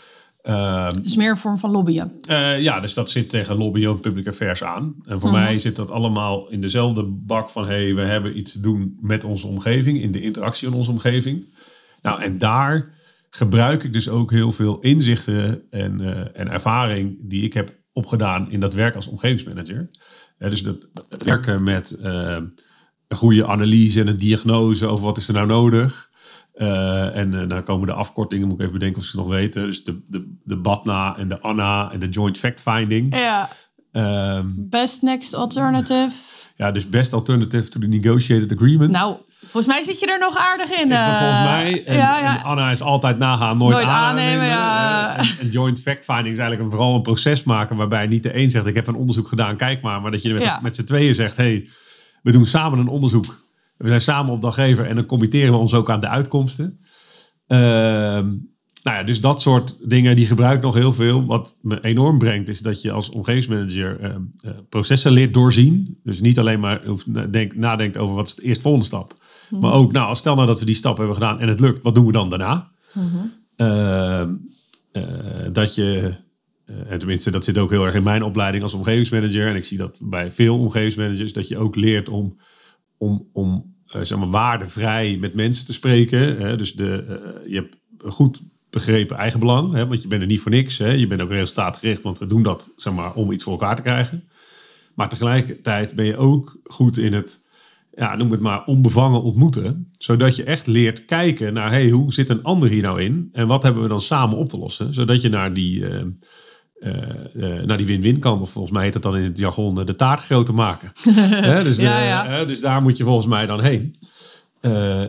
Uh, 0.44 0.92
dus 1.02 1.16
meer 1.16 1.30
een 1.30 1.38
vorm 1.38 1.58
van 1.58 1.72
lobbyen. 1.72 2.12
Uh, 2.30 2.62
ja, 2.62 2.80
dus 2.80 2.94
dat 2.94 3.10
zit 3.10 3.30
tegen 3.30 3.58
lobbyen 3.58 3.92
en 3.92 4.00
public 4.00 4.28
affairs 4.28 4.64
aan. 4.64 4.96
En 5.06 5.20
voor 5.20 5.30
mhm. 5.30 5.40
mij 5.40 5.60
zit 5.60 5.76
dat 5.76 5.92
allemaal 5.92 6.50
in 6.50 6.62
dezelfde 6.62 7.04
bak 7.04 7.50
van: 7.50 7.64
hé, 7.64 7.84
hey, 7.84 7.96
we 7.96 8.02
hebben 8.02 8.38
iets 8.38 8.52
te 8.52 8.62
doen 8.62 8.98
met 9.02 9.24
onze 9.24 9.48
omgeving, 9.48 10.02
in 10.02 10.12
de 10.12 10.22
interactie 10.22 10.68
in 10.68 10.74
onze 10.74 10.92
omgeving. 10.92 11.54
Nou, 12.02 12.22
en 12.22 12.38
daar 12.38 12.94
gebruik 13.30 13.84
ik 13.84 13.94
dus 13.94 14.10
ook 14.10 14.32
heel 14.32 14.52
veel 14.52 14.80
inzichten 14.80 15.62
en, 15.70 16.02
en 16.36 16.50
ervaring 16.50 17.18
die 17.22 17.44
ik 17.44 17.54
heb 17.54 17.82
opgedaan 17.94 18.52
in 18.52 18.60
dat 18.60 18.74
werk 18.74 18.96
als 18.96 19.08
omgevingsmanager 19.08 19.90
dus 20.50 20.64
dat, 20.64 20.88
werken 21.24 21.64
met 21.64 21.98
uh, 22.02 22.38
een 23.08 23.18
goede 23.18 23.48
analyse 23.48 24.00
en 24.00 24.08
een 24.08 24.18
diagnose 24.18 24.88
over 24.88 25.06
wat 25.06 25.18
is 25.18 25.28
er 25.28 25.34
nou 25.34 25.48
nodig. 25.48 26.12
Uh, 26.56 27.16
en 27.16 27.34
uh, 27.34 27.48
dan 27.50 27.64
komen 27.64 27.88
de 27.88 27.94
afkortingen, 27.94 28.48
moet 28.48 28.56
ik 28.56 28.62
even 28.62 28.74
bedenken 28.74 29.02
of 29.02 29.08
ze 29.08 29.18
nog 29.18 29.28
weten. 29.28 29.66
Dus 29.66 29.84
de, 29.84 30.02
de, 30.06 30.38
de 30.44 30.58
BATNA 30.58 31.18
en 31.18 31.28
de 31.28 31.42
ANNA 31.42 31.92
en 31.92 32.00
de 32.00 32.10
Joint 32.10 32.38
Fact 32.38 32.62
Finding. 32.62 33.16
Ja. 33.16 33.50
Um, 34.38 34.56
best 34.58 35.02
Next 35.02 35.34
Alternative. 35.34 36.16
Ja, 36.56 36.72
dus 36.72 36.90
Best 36.90 37.14
Alternative 37.14 37.70
to 37.70 37.80
the 37.80 37.88
Negotiated 37.88 38.52
Agreement. 38.52 38.92
Nou, 38.92 39.18
Volgens 39.46 39.74
mij 39.74 39.84
zit 39.84 40.00
je 40.00 40.12
er 40.12 40.20
nog 40.20 40.38
aardig 40.38 40.70
in. 40.70 40.92
Is 40.92 40.98
dat 40.98 41.18
volgens 41.18 41.40
mij. 41.40 41.84
En, 41.86 41.96
ja, 41.96 42.20
ja. 42.20 42.42
Anna 42.42 42.72
is 42.72 42.82
altijd 42.82 43.18
nagaan, 43.18 43.58
nooit, 43.58 43.74
nooit 43.74 43.88
aannemen. 43.88 44.46
ja. 44.46 45.18
en, 45.18 45.50
joint 45.50 45.82
fact-finding 45.82 46.32
is 46.32 46.40
eigenlijk 46.40 46.62
een, 46.62 46.70
vooral 46.70 46.96
een 46.96 47.02
proces 47.02 47.44
maken 47.44 47.76
waarbij 47.76 48.08
niet 48.08 48.24
de 48.24 48.38
een 48.38 48.52
zegt, 48.52 48.66
ik 48.66 48.76
heb 48.76 48.88
een 48.88 48.96
onderzoek 48.96 49.28
gedaan, 49.28 49.56
kijk 49.56 49.82
maar. 49.82 50.02
Maar 50.02 50.12
dat 50.12 50.22
je 50.22 50.34
met, 50.34 50.62
met 50.62 50.76
z'n 50.76 50.84
tweeën 50.84 51.16
zegt, 51.16 51.38
hey, 51.38 51.70
we 52.22 52.32
doen 52.32 52.46
samen 52.46 52.80
een 52.80 52.88
onderzoek. 52.88 53.42
We 53.78 53.88
zijn 53.88 54.02
samen 54.02 54.34
opdrachtgever 54.34 54.86
en 54.86 54.96
dan 54.96 55.06
committeren 55.06 55.52
we 55.52 55.58
ons 55.58 55.74
ook 55.74 55.90
aan 55.90 56.00
de 56.00 56.08
uitkomsten. 56.08 56.80
Uh, 57.48 58.20
nou 58.84 58.98
ja, 58.98 59.04
dus 59.04 59.22
dat 59.22 59.42
soort 59.42 59.78
dingen, 59.90 60.16
die 60.16 60.26
gebruik 60.26 60.58
ik 60.58 60.64
nog 60.64 60.74
heel 60.74 60.94
veel. 60.94 61.26
Wat 61.26 61.58
me 61.62 61.82
enorm 61.82 62.18
brengt, 62.18 62.50
is 62.50 62.60
dat 62.60 62.82
je 62.82 62.92
als 62.92 63.10
omgevingsmanager 63.10 64.00
uh, 64.02 64.52
processen 64.70 65.12
leert 65.12 65.34
doorzien. 65.34 66.00
Dus 66.04 66.22
niet 66.22 66.40
alleen 66.40 66.60
maar 66.60 66.82
denk, 67.32 67.56
nadenkt 67.56 67.98
over 67.98 68.16
wat 68.16 68.28
is 68.28 68.36
de 68.36 68.42
eerstvolgende 68.44 68.86
stap. 68.86 69.18
Maar 69.50 69.74
ook, 69.74 69.92
nou, 69.92 70.16
stel 70.16 70.36
nou 70.36 70.48
dat 70.48 70.60
we 70.60 70.66
die 70.66 70.76
stap 70.76 70.98
hebben 70.98 71.16
gedaan 71.16 71.40
en 71.40 71.48
het 71.48 71.60
lukt, 71.60 71.84
wat 71.84 71.96
doen 71.96 72.06
we 72.06 72.12
dan 72.12 72.30
daarna? 72.30 72.72
Uh, 73.58 74.24
dat 75.52 75.76
je, 75.76 76.14
en 76.88 76.98
tenminste, 76.98 77.32
dat 77.32 77.44
zit 77.44 77.58
ook 77.58 77.70
heel 77.70 77.86
erg 77.86 77.96
in 77.96 78.04
mijn 78.04 78.24
opleiding 78.24 78.64
als 78.64 78.74
omgevingsmanager. 78.74 79.48
En 79.48 79.56
ik 79.56 79.66
zie 79.66 79.78
dat 79.78 80.00
bij 80.02 80.32
veel 80.32 80.60
omgevingsmanagers, 80.60 81.34
dat 81.34 81.48
je 81.48 81.58
ook 81.58 81.76
leert 81.76 82.10
om, 82.10 82.38
om, 82.98 83.28
om 83.34 83.76
zeg 83.86 84.18
maar, 84.18 84.30
waardevrij 84.30 85.18
met 85.20 85.34
mensen 85.34 85.66
te 85.66 85.74
spreken. 85.74 86.38
Hè? 86.38 86.58
Dus 86.58 86.74
de, 86.74 87.22
je 87.48 87.56
hebt 87.56 87.78
goed 88.14 88.42
begrepen 88.74 89.18
eigenbelang, 89.18 89.74
hè? 89.74 89.88
want 89.88 90.02
je 90.02 90.08
bent 90.08 90.22
er 90.22 90.28
niet 90.28 90.42
voor 90.42 90.52
niks. 90.52 90.78
Hè? 90.78 90.92
Je 90.92 91.08
bent 91.08 91.22
ook 91.22 91.30
resultaatgericht, 91.30 92.04
want 92.04 92.20
we 92.20 92.28
doen 92.28 92.44
dat 92.44 92.74
zeg 92.78 92.94
maar, 92.94 93.14
om 93.14 93.32
iets 93.32 93.44
voor 93.44 93.54
elkaar 93.54 93.76
te 93.76 93.82
krijgen. 93.82 94.24
Maar 94.94 95.10
tegelijkertijd 95.10 95.96
ben 95.96 96.06
je 96.06 96.18
ook 96.18 96.58
goed 96.64 96.98
in 96.98 97.14
het 97.14 97.44
ja, 97.96 98.16
noem 98.16 98.32
het 98.32 98.40
maar, 98.40 98.66
onbevangen 98.66 99.22
ontmoeten. 99.22 99.90
Zodat 99.98 100.36
je 100.36 100.44
echt 100.44 100.68
leert 100.68 101.06
kijken 101.06 101.54
naar, 101.54 101.70
hey, 101.70 101.90
hoe 101.90 102.14
zit 102.14 102.30
een 102.30 102.44
ander 102.44 102.70
hier 102.70 102.82
nou 102.82 103.02
in? 103.02 103.30
En 103.32 103.48
wat 103.48 103.64
hebben 103.64 103.82
we 103.82 103.88
dan 103.88 104.02
samen 104.02 104.38
op 104.38 104.50
te 104.50 104.58
lossen? 104.58 104.94
Zodat 104.94 105.22
je 105.22 105.30
naar 105.30 105.54
die, 105.54 105.88
eh, 105.88 106.02
eh, 106.80 107.58
eh, 107.58 107.66
naar 107.66 107.78
die 107.78 107.86
win-win 107.86 108.20
kan. 108.20 108.42
Of 108.42 108.50
volgens 108.50 108.74
mij 108.74 108.84
heet 108.84 108.94
dat 108.94 109.02
dan 109.02 109.18
in 109.18 109.24
het 109.24 109.38
jargon 109.38 109.76
de 109.76 109.96
taart 109.96 110.20
groter 110.20 110.54
maken. 110.54 110.92
Hè, 111.50 111.64
dus, 111.64 111.78
Ja, 111.78 112.04
ja. 112.04 112.46
dus 112.46 112.62
daar 112.62 112.82
moet 112.82 112.98
je 112.98 113.04
volgens 113.04 113.28
mij 113.28 113.46
dan 113.46 113.62
heen. 113.62 113.96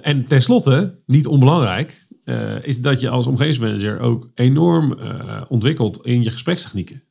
En 0.03 0.27
tenslotte, 0.27 0.99
niet 1.07 1.27
onbelangrijk, 1.27 2.04
eh, 2.25 2.65
is 2.65 2.81
dat 2.81 3.01
je 3.01 3.09
als 3.09 3.27
omgevingsmanager 3.27 4.01
ook 4.01 4.29
enorm 4.35 4.99
eh, 4.99 5.43
ontwikkelt 5.49 6.07
in 6.07 6.23
je 6.23 6.31
gesprekstechnieken. 6.31 7.03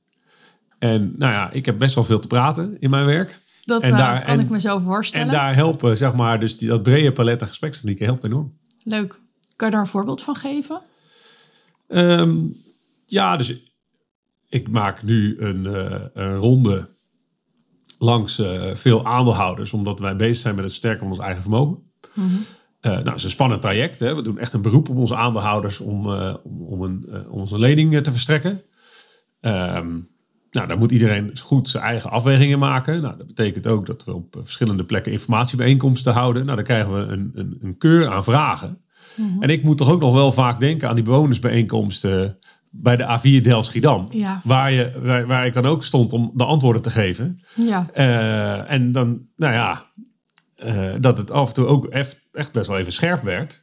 En 0.79 1.13
nou 1.17 1.33
ja, 1.33 1.51
ik 1.51 1.65
heb 1.65 1.79
best 1.79 1.95
wel 1.95 2.03
veel 2.03 2.19
te 2.19 2.27
praten 2.27 2.77
in 2.79 2.89
mijn 2.89 3.05
werk. 3.05 3.39
Dat 3.65 3.81
En 3.81 3.91
eh, 3.91 3.97
daar- 3.97 4.23
kan 4.23 4.33
en- 4.33 4.39
ik 4.39 4.49
me 4.49 4.59
zo 4.59 4.79
voorstellen. 4.79 5.27
En 5.27 5.33
daar 5.33 5.55
helpen, 5.55 5.97
zeg 5.97 6.13
maar, 6.15 6.39
dus 6.39 6.57
die, 6.57 6.67
dat 6.67 6.83
brede 6.83 7.11
palet 7.11 7.41
aan 7.41 7.47
gesprekstechnieken 7.47 8.05
helpt 8.05 8.23
enorm. 8.23 8.57
Leuk. 8.83 9.21
Kan 9.55 9.67
je 9.67 9.73
daar 9.73 9.83
een 9.83 9.89
voorbeeld 9.89 10.21
van 10.21 10.35
geven? 10.35 10.81
Ehm, 11.87 12.37
ja, 13.05 13.37
dus 13.37 13.55
ik 14.49 14.69
maak 14.69 15.03
nu 15.03 15.39
een, 15.39 15.65
een 16.13 16.35
ronde 16.35 16.89
langs 17.97 18.41
veel 18.73 19.05
aandeelhouders, 19.05 19.73
omdat 19.73 19.99
wij 19.99 20.15
bezig 20.15 20.37
zijn 20.37 20.55
met 20.55 20.63
het 20.63 20.73
versterken 20.73 21.01
van 21.07 21.09
ons 21.09 21.19
eigen 21.25 21.41
vermogen. 21.41 21.91
Eh, 22.83 22.91
nou, 22.91 23.05
het 23.05 23.17
is 23.17 23.23
een 23.23 23.29
spannend 23.29 23.61
traject. 23.61 23.99
Hè. 23.99 24.15
We 24.15 24.21
doen 24.21 24.39
echt 24.39 24.53
een 24.53 24.61
beroep 24.61 24.89
op 24.89 24.97
onze 24.97 25.15
aandeelhouders 25.15 25.79
om, 25.79 26.13
eh, 26.13 26.35
om, 26.43 26.61
om, 26.61 26.81
een, 26.81 27.05
eh, 27.11 27.31
om 27.31 27.39
onze 27.39 27.59
lening 27.59 28.01
te 28.01 28.11
verstrekken. 28.11 28.61
Ehm, 29.39 29.89
nou, 30.51 30.67
daar 30.67 30.77
moet 30.77 30.91
iedereen 30.91 31.37
goed 31.39 31.69
zijn 31.69 31.83
eigen 31.83 32.09
afwegingen 32.09 32.59
maken. 32.59 33.01
Nou, 33.01 33.17
dat 33.17 33.27
betekent 33.27 33.67
ook 33.67 33.85
dat 33.85 34.03
we 34.03 34.13
op 34.13 34.35
verschillende 34.41 34.83
plekken 34.83 35.11
informatiebijeenkomsten 35.11 36.13
houden. 36.13 36.43
Nou, 36.43 36.55
dan 36.55 36.65
krijgen 36.65 36.93
we 36.93 37.13
een, 37.13 37.31
een, 37.33 37.57
een 37.61 37.77
keur 37.77 38.09
aan 38.09 38.23
vragen. 38.23 38.81
En 39.39 39.49
ik 39.49 39.63
moet 39.63 39.77
toch 39.77 39.89
ook 39.89 39.99
nog 39.99 40.13
wel 40.13 40.31
vaak 40.31 40.59
denken 40.59 40.89
aan 40.89 40.95
die 40.95 41.03
bewonersbijeenkomsten 41.03 42.37
bij 42.69 42.95
de 42.95 43.19
A4 43.19 43.41
Delft-Schiedam. 43.41 44.07
Ja. 44.11 44.41
Waar, 44.43 44.71
je, 44.71 44.91
waar, 45.01 45.27
waar 45.27 45.45
ik 45.45 45.53
dan 45.53 45.65
ook 45.65 45.83
stond 45.83 46.13
om 46.13 46.31
de 46.33 46.45
antwoorden 46.45 46.81
te 46.81 46.89
geven. 46.89 47.41
Ja. 47.53 47.89
En 48.67 48.91
dan, 48.91 49.27
nou 49.35 49.53
ja, 49.53 49.83
eh, 50.63 50.93
dat 50.99 51.17
het 51.17 51.31
af 51.31 51.47
en 51.47 51.53
toe 51.53 51.65
ook 51.65 51.85
echt, 51.85 52.19
best 52.51 52.67
wel 52.67 52.77
even 52.77 52.93
scherp 52.93 53.21
werd. 53.21 53.61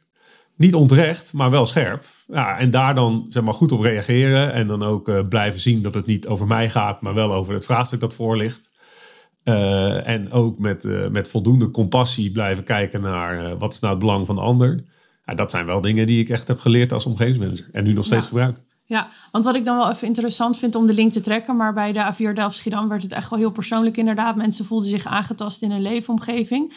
Niet 0.55 0.75
onterecht, 0.75 1.33
maar 1.33 1.49
wel 1.49 1.65
scherp. 1.65 2.05
Ja, 2.27 2.57
en 2.59 2.69
daar 2.69 2.95
dan 2.95 3.25
zeg 3.29 3.43
maar, 3.43 3.53
goed 3.53 3.71
op 3.71 3.81
reageren. 3.81 4.53
En 4.53 4.67
dan 4.67 4.83
ook 4.83 5.09
eh, 5.09 5.27
blijven 5.29 5.59
zien 5.59 5.81
dat 5.81 5.93
het 5.93 6.05
niet 6.05 6.27
over 6.27 6.47
mij 6.47 6.69
gaat, 6.69 7.01
maar 7.01 7.13
wel 7.13 7.33
over 7.33 7.53
het 7.53 7.65
vraagstuk 7.65 7.99
dat 7.99 8.13
voor 8.13 8.37
ligt. 8.37 8.69
Eh, 9.43 10.07
en 10.07 10.31
ook 10.31 10.59
met, 10.59 11.09
met 11.11 11.27
voldoende 11.27 11.71
compassie 11.71 12.31
blijven 12.31 12.63
kijken 12.63 13.01
naar 13.01 13.57
wat 13.57 13.73
is 13.73 13.79
nou 13.79 13.93
het 13.93 14.01
belang 14.01 14.25
van 14.25 14.35
de 14.35 14.41
ander. 14.41 14.83
Ja, 15.25 15.33
dat 15.33 15.51
zijn 15.51 15.65
wel 15.65 15.81
dingen 15.81 16.05
die 16.05 16.19
ik 16.19 16.29
echt 16.29 16.47
heb 16.47 16.59
geleerd 16.59 16.91
als 16.93 17.05
omgevingsmanager. 17.05 17.67
En 17.71 17.83
nu 17.83 17.93
nog 17.93 18.05
steeds 18.05 18.23
Ja. 18.23 18.29
gebruik. 18.29 18.57
Ja, 18.85 19.09
want 19.31 19.45
wat 19.45 19.55
ik 19.55 19.65
dan 19.65 19.77
wel 19.77 19.89
even 19.89 20.07
interessant 20.07 20.57
vind 20.57 20.75
om 20.75 20.87
de 20.87 20.93
link 20.93 21.13
te 21.13 21.21
trekken, 21.21 21.55
maar 21.55 21.73
bij 21.73 21.91
de 21.91 22.13
A4 22.13 22.33
Delft 22.33 22.55
Schiedam 22.55 22.87
werd 22.87 23.03
het 23.03 23.11
echt 23.11 23.29
wel 23.29 23.39
heel 23.39 23.51
persoonlijk 23.51 23.97
inderdaad. 23.97 24.35
Mensen 24.35 24.65
voelden 24.65 24.89
zich 24.89 25.05
aangetast 25.05 25.61
in 25.61 25.71
hun 25.71 25.81
leefomgeving. 25.81 26.73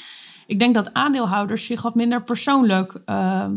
Ik 0.46 0.58
denk 0.58 0.74
dat 0.74 0.92
aandeelhouders 0.92 1.64
zich 1.64 1.82
wat 1.82 1.94
minder 1.94 2.22
persoonlijk 2.22 3.02
ehm, 3.04 3.52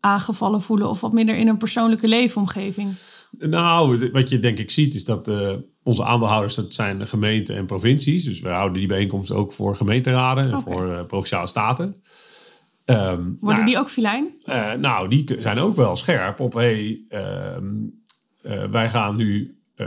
aangevallen 0.00 0.62
voelen 0.62 0.88
of 0.88 1.00
wat 1.00 1.12
minder 1.12 1.36
in 1.36 1.48
een 1.48 1.56
persoonlijke 1.56 2.08
leefomgeving. 2.08 2.88
Nou, 3.38 4.10
wat 4.12 4.28
je 4.28 4.38
denk 4.38 4.58
ik 4.58 4.70
ziet 4.70 4.94
is 4.94 5.04
dat 5.04 5.28
eh, 5.28 5.52
onze 5.82 6.04
aandeelhouders, 6.04 6.54
dat 6.54 6.74
zijn 6.74 7.06
gemeenten 7.06 7.56
en 7.56 7.66
provincies. 7.66 8.24
Dus 8.24 8.40
we 8.40 8.48
houden 8.48 8.78
die 8.78 8.88
bijeenkomsten 8.88 9.36
ook 9.36 9.52
voor 9.52 9.76
gemeenteraden 9.76 10.52
en 10.52 10.60
voor 10.60 10.92
eh, 10.92 11.04
provinciale 11.06 11.46
staten. 11.46 12.02
Ehm, 12.84 13.22
Worden 13.22 13.38
nou, 13.40 13.64
die 13.64 13.78
ook 13.78 13.90
filijn? 13.90 14.34
eh, 14.44 14.72
nou, 14.72 15.08
die 15.08 15.36
zijn 15.38 15.58
ook 15.58 15.76
wel 15.76 15.96
scherp 15.96 16.40
op, 16.40 16.52
hey, 16.52 17.04
ehm, 17.08 17.64
eh, 18.42 18.64
wij 18.70 18.90
gaan 18.90 19.16
nu 19.16 19.58
eh, 19.74 19.86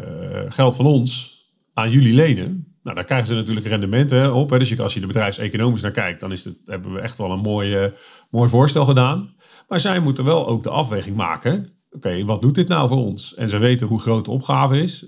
geld 0.49 0.75
van 0.75 0.85
ons 0.85 1.35
aan 1.73 1.91
jullie 1.91 2.13
lenen. 2.13 2.75
Nou, 2.83 2.95
daar 2.95 3.05
krijgen 3.05 3.27
ze 3.27 3.33
natuurlijk 3.33 3.67
rendementen 3.67 4.33
op. 4.33 4.49
Hè. 4.49 4.59
Dus 4.59 4.69
je, 4.69 4.81
als 4.81 4.93
je 4.93 5.01
er 5.01 5.07
bedrijfseconomisch 5.07 5.81
naar 5.81 5.91
kijkt, 5.91 6.19
dan 6.19 6.31
is 6.31 6.43
het, 6.43 6.57
hebben 6.65 6.93
we 6.93 6.99
echt 6.99 7.17
wel 7.17 7.31
een 7.31 7.39
mooi, 7.39 7.91
mooi 8.29 8.49
voorstel 8.49 8.85
gedaan. 8.85 9.35
Maar 9.67 9.79
zij 9.79 9.99
moeten 9.99 10.23
wel 10.23 10.47
ook 10.47 10.63
de 10.63 10.69
afweging 10.69 11.15
maken. 11.15 11.69
Oké, 11.91 12.25
wat 12.25 12.41
doet 12.41 12.55
dit 12.55 12.67
nou 12.67 12.87
voor 12.87 12.97
ons? 12.97 13.35
En 13.35 13.49
ze 13.49 13.57
weten 13.57 13.87
hoe 13.87 13.99
groot 13.99 14.25
de 14.25 14.31
opgave 14.31 14.81
is. 14.81 15.05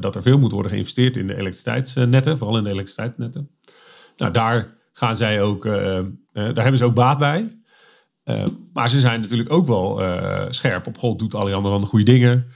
dat 0.00 0.14
er 0.14 0.22
veel 0.22 0.38
moet 0.38 0.52
worden 0.52 0.70
geïnvesteerd 0.70 1.16
in 1.16 1.26
de 1.26 1.34
elektriciteitsnetten, 1.36 2.38
vooral 2.38 2.56
in 2.56 2.64
de 2.64 2.70
elektriciteitsnetten. 2.70 3.50
Nou, 4.16 4.32
daar 4.32 4.74
gaan 4.96 5.16
zij 5.16 5.42
ook, 5.42 5.66
eh, 5.66 5.98
eh, 5.98 6.06
daar 6.32 6.54
hebben 6.54 6.78
ze 6.78 6.84
ook 6.84 6.94
baat 6.94 7.18
bij. 7.18 7.58
Eh, 8.22 8.44
maar 8.72 8.90
ze 8.90 9.00
zijn 9.00 9.20
natuurlijk 9.20 9.52
ook 9.52 9.66
wel 9.66 10.02
scherp 10.48 10.86
op. 10.86 10.98
God, 10.98 11.18
doet 11.18 11.34
Alliander 11.34 11.70
dan 11.70 11.80
de 11.80 11.86
goede 11.86 12.04
dingen? 12.04 12.46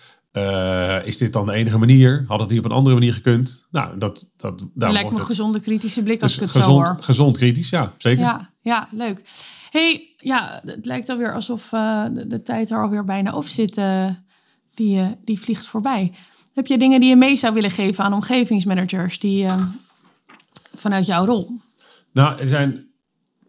Is 1.05 1.19
dit 1.19 1.33
dan 1.33 1.47
de 1.47 1.53
enige 1.53 1.79
manier? 1.79 2.25
Had 2.29 2.41
het 2.41 2.49
niet 2.49 2.59
op 2.59 2.65
een 2.65 2.71
andere 2.71 2.95
manier 2.95 3.13
gekund? 3.13 3.67
Nou, 3.71 3.99
dat, 3.99 4.31
dat, 4.37 4.69
daar 4.75 4.93
Lijkt 4.93 5.11
me 5.11 5.19
een 5.19 5.25
gezonde 5.25 5.61
kritische 5.61 6.03
blik 6.03 6.23
als 6.23 6.33
dus 6.33 6.43
ik 6.43 6.53
het 6.53 6.63
gezond, 6.63 6.87
zo 6.87 6.93
hoor. 6.93 7.03
gezond 7.03 7.37
kritisch, 7.37 7.71
ja, 7.71 7.93
zeker. 7.97 8.25
Ja, 8.25 8.51
ja, 8.61 8.89
leuk. 8.91 9.23
hey, 9.71 10.15
ja, 10.17 10.61
het 10.65 10.87
lijkt 10.87 11.09
alweer 11.09 11.35
alsof 11.35 11.69
de, 11.69 12.25
de 12.27 12.43
tijd 12.43 12.71
er 12.71 12.83
alweer 12.83 13.05
bijna 13.05 13.35
op 13.35 13.47
zit. 13.47 13.81
die, 14.75 15.17
die 15.25 15.41
vliegt 15.41 15.67
voorbij. 15.67 16.13
Heb 16.55 16.67
je 16.67 16.79
dingen 16.79 17.01
die 17.01 17.09
je 17.09 17.17
mee 17.17 17.37
zou 17.37 17.55
willen 17.55 17.71
geven 17.71 18.05
aan 18.05 18.13
omgevingsmanagers 18.13 19.19
die 19.19 19.47
vanuit 20.75 21.07
jouw 21.07 21.25
rol? 21.25 21.61
Nou, 22.13 22.41
er 22.41 22.49
zijn 22.49 22.89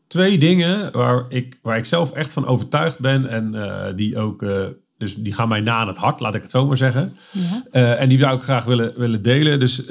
twee 0.10 0.38
dingen 0.38 0.92
waar 0.92 1.26
ik, 1.30 1.60
waar 1.62 1.78
ik 1.78 1.86
zelf 1.86 2.12
echt 2.12 2.32
van 2.34 2.48
overtuigd 2.48 3.00
ben. 3.00 3.30
En 3.30 3.56
eh, 3.56 3.96
die 3.96 4.18
ook, 4.18 4.44
eh, 4.44 4.66
dus 4.98 5.16
die 5.16 5.34
gaan 5.34 5.48
mij 5.48 5.62
na 5.62 5.76
aan 5.76 5.88
het 5.88 5.98
hart, 5.98 6.20
laat 6.20 6.36
ik 6.36 6.42
het 6.42 6.52
zo 6.52 6.68
maar 6.68 6.78
zeggen. 6.78 7.14
Ja. 7.32 7.64
Eh, 7.72 8.02
en 8.02 8.10
die 8.10 8.18
zou 8.20 8.36
ik 8.38 8.44
graag 8.44 8.66
willen, 8.66 8.94
willen 8.96 9.22
delen. 9.22 9.60
Dus 9.60 9.86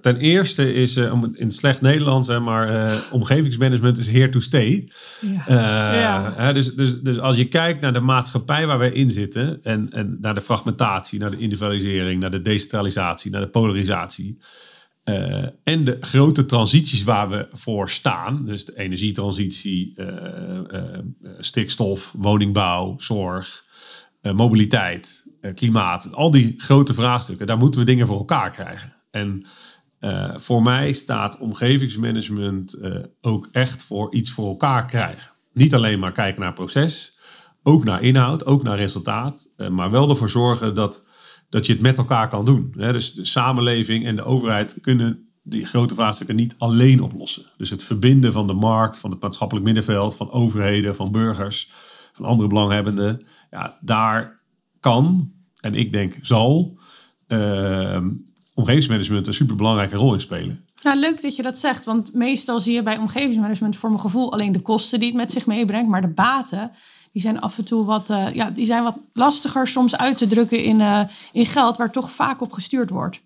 ten 0.00 0.16
eerste 0.16 0.74
is, 0.74 0.96
om 0.96 1.24
in 1.34 1.46
het 1.46 1.54
slecht 1.54 1.80
Nederlands, 1.80 2.28
hè, 2.28 2.40
maar 2.40 2.92
omgevingsmanagement 3.12 3.98
is 3.98 4.06
here 4.06 4.28
to 4.28 4.40
stay. 4.40 4.88
Ja. 5.46 6.52
Dus, 6.52 6.74
dus, 6.74 7.00
dus 7.00 7.18
als 7.18 7.36
je 7.36 7.48
kijkt 7.48 7.80
naar 7.80 7.92
de 7.92 8.00
maatschappij 8.00 8.66
waar 8.66 8.78
wij 8.78 8.92
in 8.92 9.10
zitten 9.10 9.60
en, 9.62 9.88
en 9.92 10.18
naar 10.20 10.34
de 10.34 10.40
fragmentatie, 10.40 11.18
naar 11.18 11.30
de 11.30 11.38
individualisering, 11.38 12.20
naar 12.20 12.30
de 12.30 12.42
decentralisatie, 12.42 13.30
naar 13.30 13.40
de 13.40 13.48
polarisatie. 13.48 14.38
Eh, 15.04 15.46
en 15.64 15.84
de 15.84 15.96
grote 16.00 16.44
transities 16.44 17.02
waar 17.02 17.28
we 17.28 17.48
voor 17.52 17.90
staan, 17.90 18.44
dus 18.44 18.64
de 18.64 18.78
energietransitie, 18.78 19.92
eh, 19.96 20.58
eh, 20.58 20.98
stikstof, 21.38 22.12
woningbouw, 22.16 22.94
zorg, 22.98 23.64
mobiliteit, 24.34 25.26
klimaat, 25.54 26.12
al 26.12 26.30
die 26.30 26.54
grote 26.56 26.94
vraagstukken, 26.94 27.46
daar 27.46 27.58
moeten 27.58 27.80
we 27.80 27.86
dingen 27.86 28.06
voor 28.06 28.18
elkaar 28.18 28.50
krijgen. 28.50 28.94
En 29.10 29.46
voor 30.36 30.62
mij 30.62 30.92
staat 30.92 31.38
omgevingsmanagement 31.38 32.78
ook 33.20 33.48
echt 33.52 33.82
voor 33.82 34.14
iets 34.14 34.30
voor 34.30 34.48
elkaar 34.48 34.86
krijgen. 34.86 35.30
Niet 35.52 35.74
alleen 35.74 35.98
maar 35.98 36.12
kijken 36.12 36.40
naar 36.40 36.52
proces, 36.52 37.18
ook 37.62 37.84
naar 37.84 38.02
inhoud, 38.02 38.46
ook 38.46 38.62
naar 38.62 38.76
resultaat, 38.76 39.52
maar 39.70 39.90
wel 39.90 40.08
ervoor 40.08 40.30
zorgen 40.30 40.74
dat, 40.74 41.03
dat 41.54 41.66
je 41.66 41.72
het 41.72 41.82
met 41.82 41.98
elkaar 41.98 42.28
kan 42.28 42.44
doen. 42.44 42.72
Dus 42.76 43.12
de 43.12 43.24
samenleving 43.24 44.04
en 44.04 44.16
de 44.16 44.24
overheid 44.24 44.78
kunnen 44.80 45.28
die 45.42 45.64
grote 45.64 45.94
vraagstukken 45.94 46.36
niet 46.36 46.54
alleen 46.58 47.02
oplossen. 47.02 47.44
Dus 47.56 47.70
het 47.70 47.82
verbinden 47.82 48.32
van 48.32 48.46
de 48.46 48.52
markt, 48.52 48.98
van 48.98 49.10
het 49.10 49.20
maatschappelijk 49.20 49.66
middenveld, 49.66 50.16
van 50.16 50.30
overheden, 50.30 50.94
van 50.94 51.12
burgers, 51.12 51.72
van 52.12 52.24
andere 52.24 52.48
belanghebbenden, 52.48 53.26
ja, 53.50 53.78
daar 53.80 54.40
kan 54.80 55.32
en 55.60 55.74
ik 55.74 55.92
denk 55.92 56.14
zal 56.22 56.78
eh, 57.26 58.06
omgevingsmanagement 58.54 59.26
een 59.26 59.34
superbelangrijke 59.34 59.96
rol 59.96 60.12
in 60.12 60.20
spelen. 60.20 60.64
Nou, 60.82 60.98
leuk 60.98 61.22
dat 61.22 61.36
je 61.36 61.42
dat 61.42 61.58
zegt, 61.58 61.84
want 61.84 62.14
meestal 62.14 62.60
zie 62.60 62.74
je 62.74 62.82
bij 62.82 62.98
omgevingsmanagement 62.98 63.76
voor 63.76 63.88
mijn 63.88 64.00
gevoel 64.00 64.32
alleen 64.32 64.52
de 64.52 64.62
kosten 64.62 64.98
die 64.98 65.08
het 65.08 65.16
met 65.16 65.32
zich 65.32 65.46
meebrengt, 65.46 65.90
maar 65.90 66.00
de 66.00 66.12
baten 66.12 66.70
die 67.14 67.22
zijn 67.22 67.40
af 67.40 67.58
en 67.58 67.64
toe 67.64 67.84
wat, 67.84 68.10
eh, 68.10 68.34
ja, 68.34 68.50
die 68.50 68.66
zijn 68.66 68.82
wat 68.82 68.96
lastiger 69.12 69.68
soms 69.68 69.96
uit 69.96 70.18
te 70.18 70.26
drukken 70.26 70.64
in, 70.64 70.80
eh, 70.80 71.00
in 71.32 71.46
geld, 71.46 71.76
waar 71.76 71.92
toch 71.92 72.10
vaak 72.10 72.40
op 72.40 72.52
gestuurd 72.52 72.90
wordt. 72.90 73.20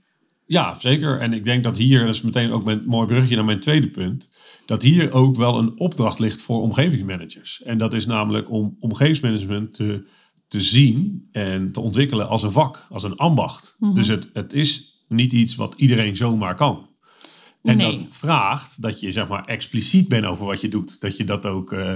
Ja, 0.47 0.77
zeker. 0.79 1.21
En 1.21 1.33
ik 1.33 1.45
denk 1.45 1.65
dat 1.65 1.77
hier, 1.77 2.01
dat 2.07 2.15
is 2.15 2.23
meteen 2.23 2.51
ook 2.53 2.67
een 2.67 2.83
mooi 2.87 3.07
bruggetje 3.07 3.37
naar 3.37 3.45
mijn 3.45 3.61
tweede 3.61 3.89
punt, 3.91 4.31
dat 4.67 4.83
hier 4.83 5.13
ook 5.13 5.37
wel 5.37 5.59
een 5.59 5.79
opdracht 5.79 6.19
ligt 6.19 6.43
voor 6.43 6.63
omgevingsmanagers. 6.63 7.63
En 7.63 7.79
dat 7.79 7.95
is 7.95 8.07
namelijk 8.07 8.51
om 8.51 8.77
omgevingsmanagement 8.81 9.73
te, 9.75 10.07
te 10.49 10.61
zien 10.61 11.29
en 11.33 11.73
te 11.73 11.81
ontwikkelen 11.81 12.29
als 12.29 12.43
een 12.43 12.53
vak, 12.53 12.87
als 12.91 13.03
een 13.03 13.17
ambacht. 13.17 13.77
Dus 13.95 14.09
het, 14.09 14.31
het 14.33 14.53
is 14.53 15.03
niet 15.09 15.33
iets 15.33 15.55
wat 15.55 15.75
iedereen 15.77 16.17
zomaar 16.17 16.55
kan. 16.55 16.87
En 17.63 17.77
Nee. 17.77 17.93
dat 17.93 18.07
vraagt 18.11 18.83
dat 18.83 19.01
je 19.01 19.13
zeg 19.13 19.29
maar 19.29 19.45
expliciet 19.45 20.09
bent 20.09 20.25
over 20.25 20.47
wat 20.47 20.61
je 20.61 20.69
doet. 20.69 21.01
Dat 21.01 21.17
je 21.17 21.25
dat 21.25 21.47
ook 21.47 21.73
eh, 21.73 21.95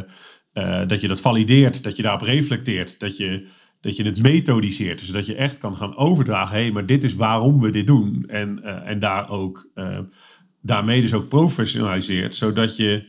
eh, 0.53 0.81
dat 0.87 1.01
je 1.01 1.09
dat 1.09 1.21
valideert, 1.21 1.83
dat 1.83 1.97
je 1.97 2.03
daarop 2.03 2.23
reflecteert, 2.23 3.01
dat 3.01 3.17
je, 3.17 3.47
dat 3.81 3.97
je 3.97 4.05
het 4.05 4.23
methodiseert. 4.23 4.99
Dus 4.99 5.09
dat 5.09 5.27
je 5.27 5.35
echt 5.35 5.59
kan 5.59 5.77
gaan 5.77 5.97
overdragen, 5.97 6.57
hé, 6.57 6.63
hey, 6.63 6.73
maar 6.73 6.87
dit 6.87 7.05
is 7.05 7.15
waarom 7.15 7.61
we 7.61 7.71
dit 7.71 7.87
doen. 7.87 8.25
En, 8.27 8.63
eh, 8.63 8.91
en 8.91 8.99
daar 8.99 9.31
ook 9.31 9.71
eh, 9.75 9.99
daarmee 10.63 11.01
dus 11.01 11.15
ook 11.15 11.29
professionaliseert, 11.29 12.37
zodat 12.37 12.77
je 12.77 13.07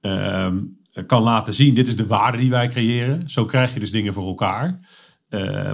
ehm, 0.00 0.58
kan 1.06 1.22
laten 1.22 1.54
zien, 1.54 1.74
dit 1.74 1.88
is 1.88 1.96
de 1.96 2.06
waarde 2.06 2.38
die 2.38 2.50
wij 2.50 2.68
creëren. 2.68 3.28
Zo 3.28 3.44
krijg 3.44 3.74
je 3.74 3.80
dus 3.80 3.90
dingen 3.90 4.14
voor 4.14 4.26
elkaar. 4.26 4.80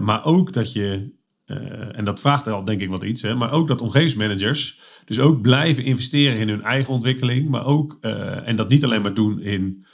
Maar 0.00 0.24
ook 0.24 0.52
dat 0.52 0.72
je, 0.72 1.12
en 1.92 2.04
dat 2.04 2.20
vraagt 2.20 2.48
al 2.48 2.64
denk 2.64 2.80
ik 2.80 2.90
wat 2.90 3.02
iets, 3.02 3.22
hè, 3.22 3.34
maar 3.34 3.52
ook 3.52 3.68
dat 3.68 3.80
omgevingsmanagers 3.80 4.80
dus 5.04 5.20
ook 5.20 5.40
blijven 5.40 5.84
investeren 5.84 6.38
in 6.38 6.48
hun 6.48 6.62
eigen 6.62 6.92
ontwikkeling, 6.92 7.48
maar 7.48 7.64
ook, 7.64 7.98
en 8.44 8.56
dat 8.56 8.68
niet 8.68 8.84
alleen 8.84 9.02
maar 9.02 9.14
doen 9.14 9.40
in, 9.40 9.84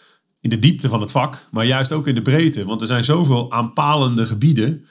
in 0.47 0.53
de 0.53 0.59
diepte 0.59 0.89
van 0.89 1.01
het 1.01 1.11
vak, 1.11 1.47
maar 1.51 1.67
juist 1.67 1.93
ook 1.93 2.07
in 2.07 2.15
de 2.15 2.23
breedte. 2.23 2.65
Want 2.65 2.81
er 2.81 2.87
zijn 2.87 3.05
zoveel 3.05 3.53
aanpalende 3.53 4.27
gebieden 4.27 4.85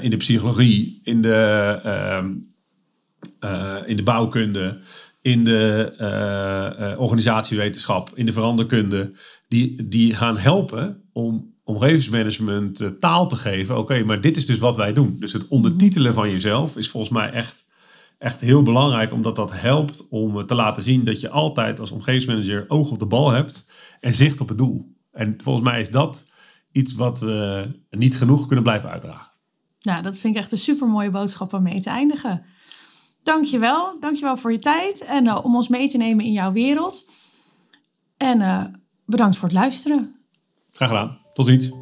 in 0.00 0.10
de 0.10 0.16
psychologie, 0.16 1.00
in 1.04 1.22
de, 1.22 1.80
ehm, 1.82 2.30
in 3.86 3.96
de 3.96 4.02
bouwkunde, 4.02 4.78
in 5.22 5.44
de 5.44 5.94
uh, 6.94 7.00
organisatiewetenschap, 7.00 8.10
in 8.14 8.26
de 8.26 8.32
veranderkunde, 8.32 9.12
die, 9.48 9.88
die 9.88 10.14
gaan 10.14 10.38
helpen 10.38 11.02
om 11.12 11.54
omgevingsmanagement 11.64 13.00
taal 13.00 13.28
te 13.28 13.36
geven. 13.36 13.78
Oké, 13.78 14.04
maar 14.04 14.20
dit 14.20 14.36
is 14.36 14.46
dus 14.46 14.58
wat 14.58 14.76
wij 14.76 14.92
doen. 14.92 15.16
Dus 15.18 15.32
het 15.32 15.48
ondertitelen 15.48 16.14
van 16.14 16.30
jezelf 16.30 16.76
is 16.76 16.90
volgens 16.90 17.12
mij 17.12 17.30
echt, 17.30 17.64
echt 18.18 18.40
heel 18.40 18.62
belangrijk, 18.62 19.12
omdat 19.12 19.36
dat 19.36 19.52
helpt 19.60 20.06
om 20.10 20.46
te 20.46 20.54
laten 20.54 20.82
zien 20.82 21.04
dat 21.04 21.20
je 21.20 21.30
altijd 21.30 21.80
als 21.80 21.90
omgevingsmanager 21.90 22.64
oog 22.68 22.90
op 22.90 22.98
de 22.98 23.06
bal 23.06 23.30
hebt 23.30 23.66
en 24.00 24.14
zicht 24.14 24.40
op 24.40 24.48
het 24.48 24.58
doel. 24.58 24.91
En 25.12 25.34
volgens 25.38 25.68
mij 25.68 25.80
is 25.80 25.90
dat 25.90 26.26
iets 26.72 26.94
wat 26.94 27.20
we 27.20 27.68
niet 27.90 28.16
genoeg 28.16 28.46
kunnen 28.46 28.64
blijven 28.64 28.90
uitdragen. 28.90 29.30
Nou, 29.80 30.02
dat 30.02 30.18
vind 30.18 30.34
ik 30.34 30.40
echt 30.40 30.52
een 30.52 30.58
super 30.58 30.88
mooie 30.88 31.10
boodschap 31.10 31.52
om 31.52 31.62
mee 31.62 31.80
te 31.80 31.90
eindigen. 31.90 32.44
Dankjewel. 33.22 34.00
Dankjewel 34.00 34.36
voor 34.36 34.52
je 34.52 34.58
tijd 34.58 35.04
en 35.04 35.24
uh, 35.24 35.44
om 35.44 35.56
ons 35.56 35.68
mee 35.68 35.88
te 35.88 35.96
nemen 35.96 36.24
in 36.24 36.32
jouw 36.32 36.52
wereld. 36.52 37.10
En 38.16 38.40
uh, 38.40 38.64
bedankt 39.06 39.36
voor 39.36 39.48
het 39.48 39.58
luisteren. 39.58 40.16
Graag 40.72 40.88
gedaan. 40.88 41.18
Tot 41.32 41.46
ziens. 41.46 41.81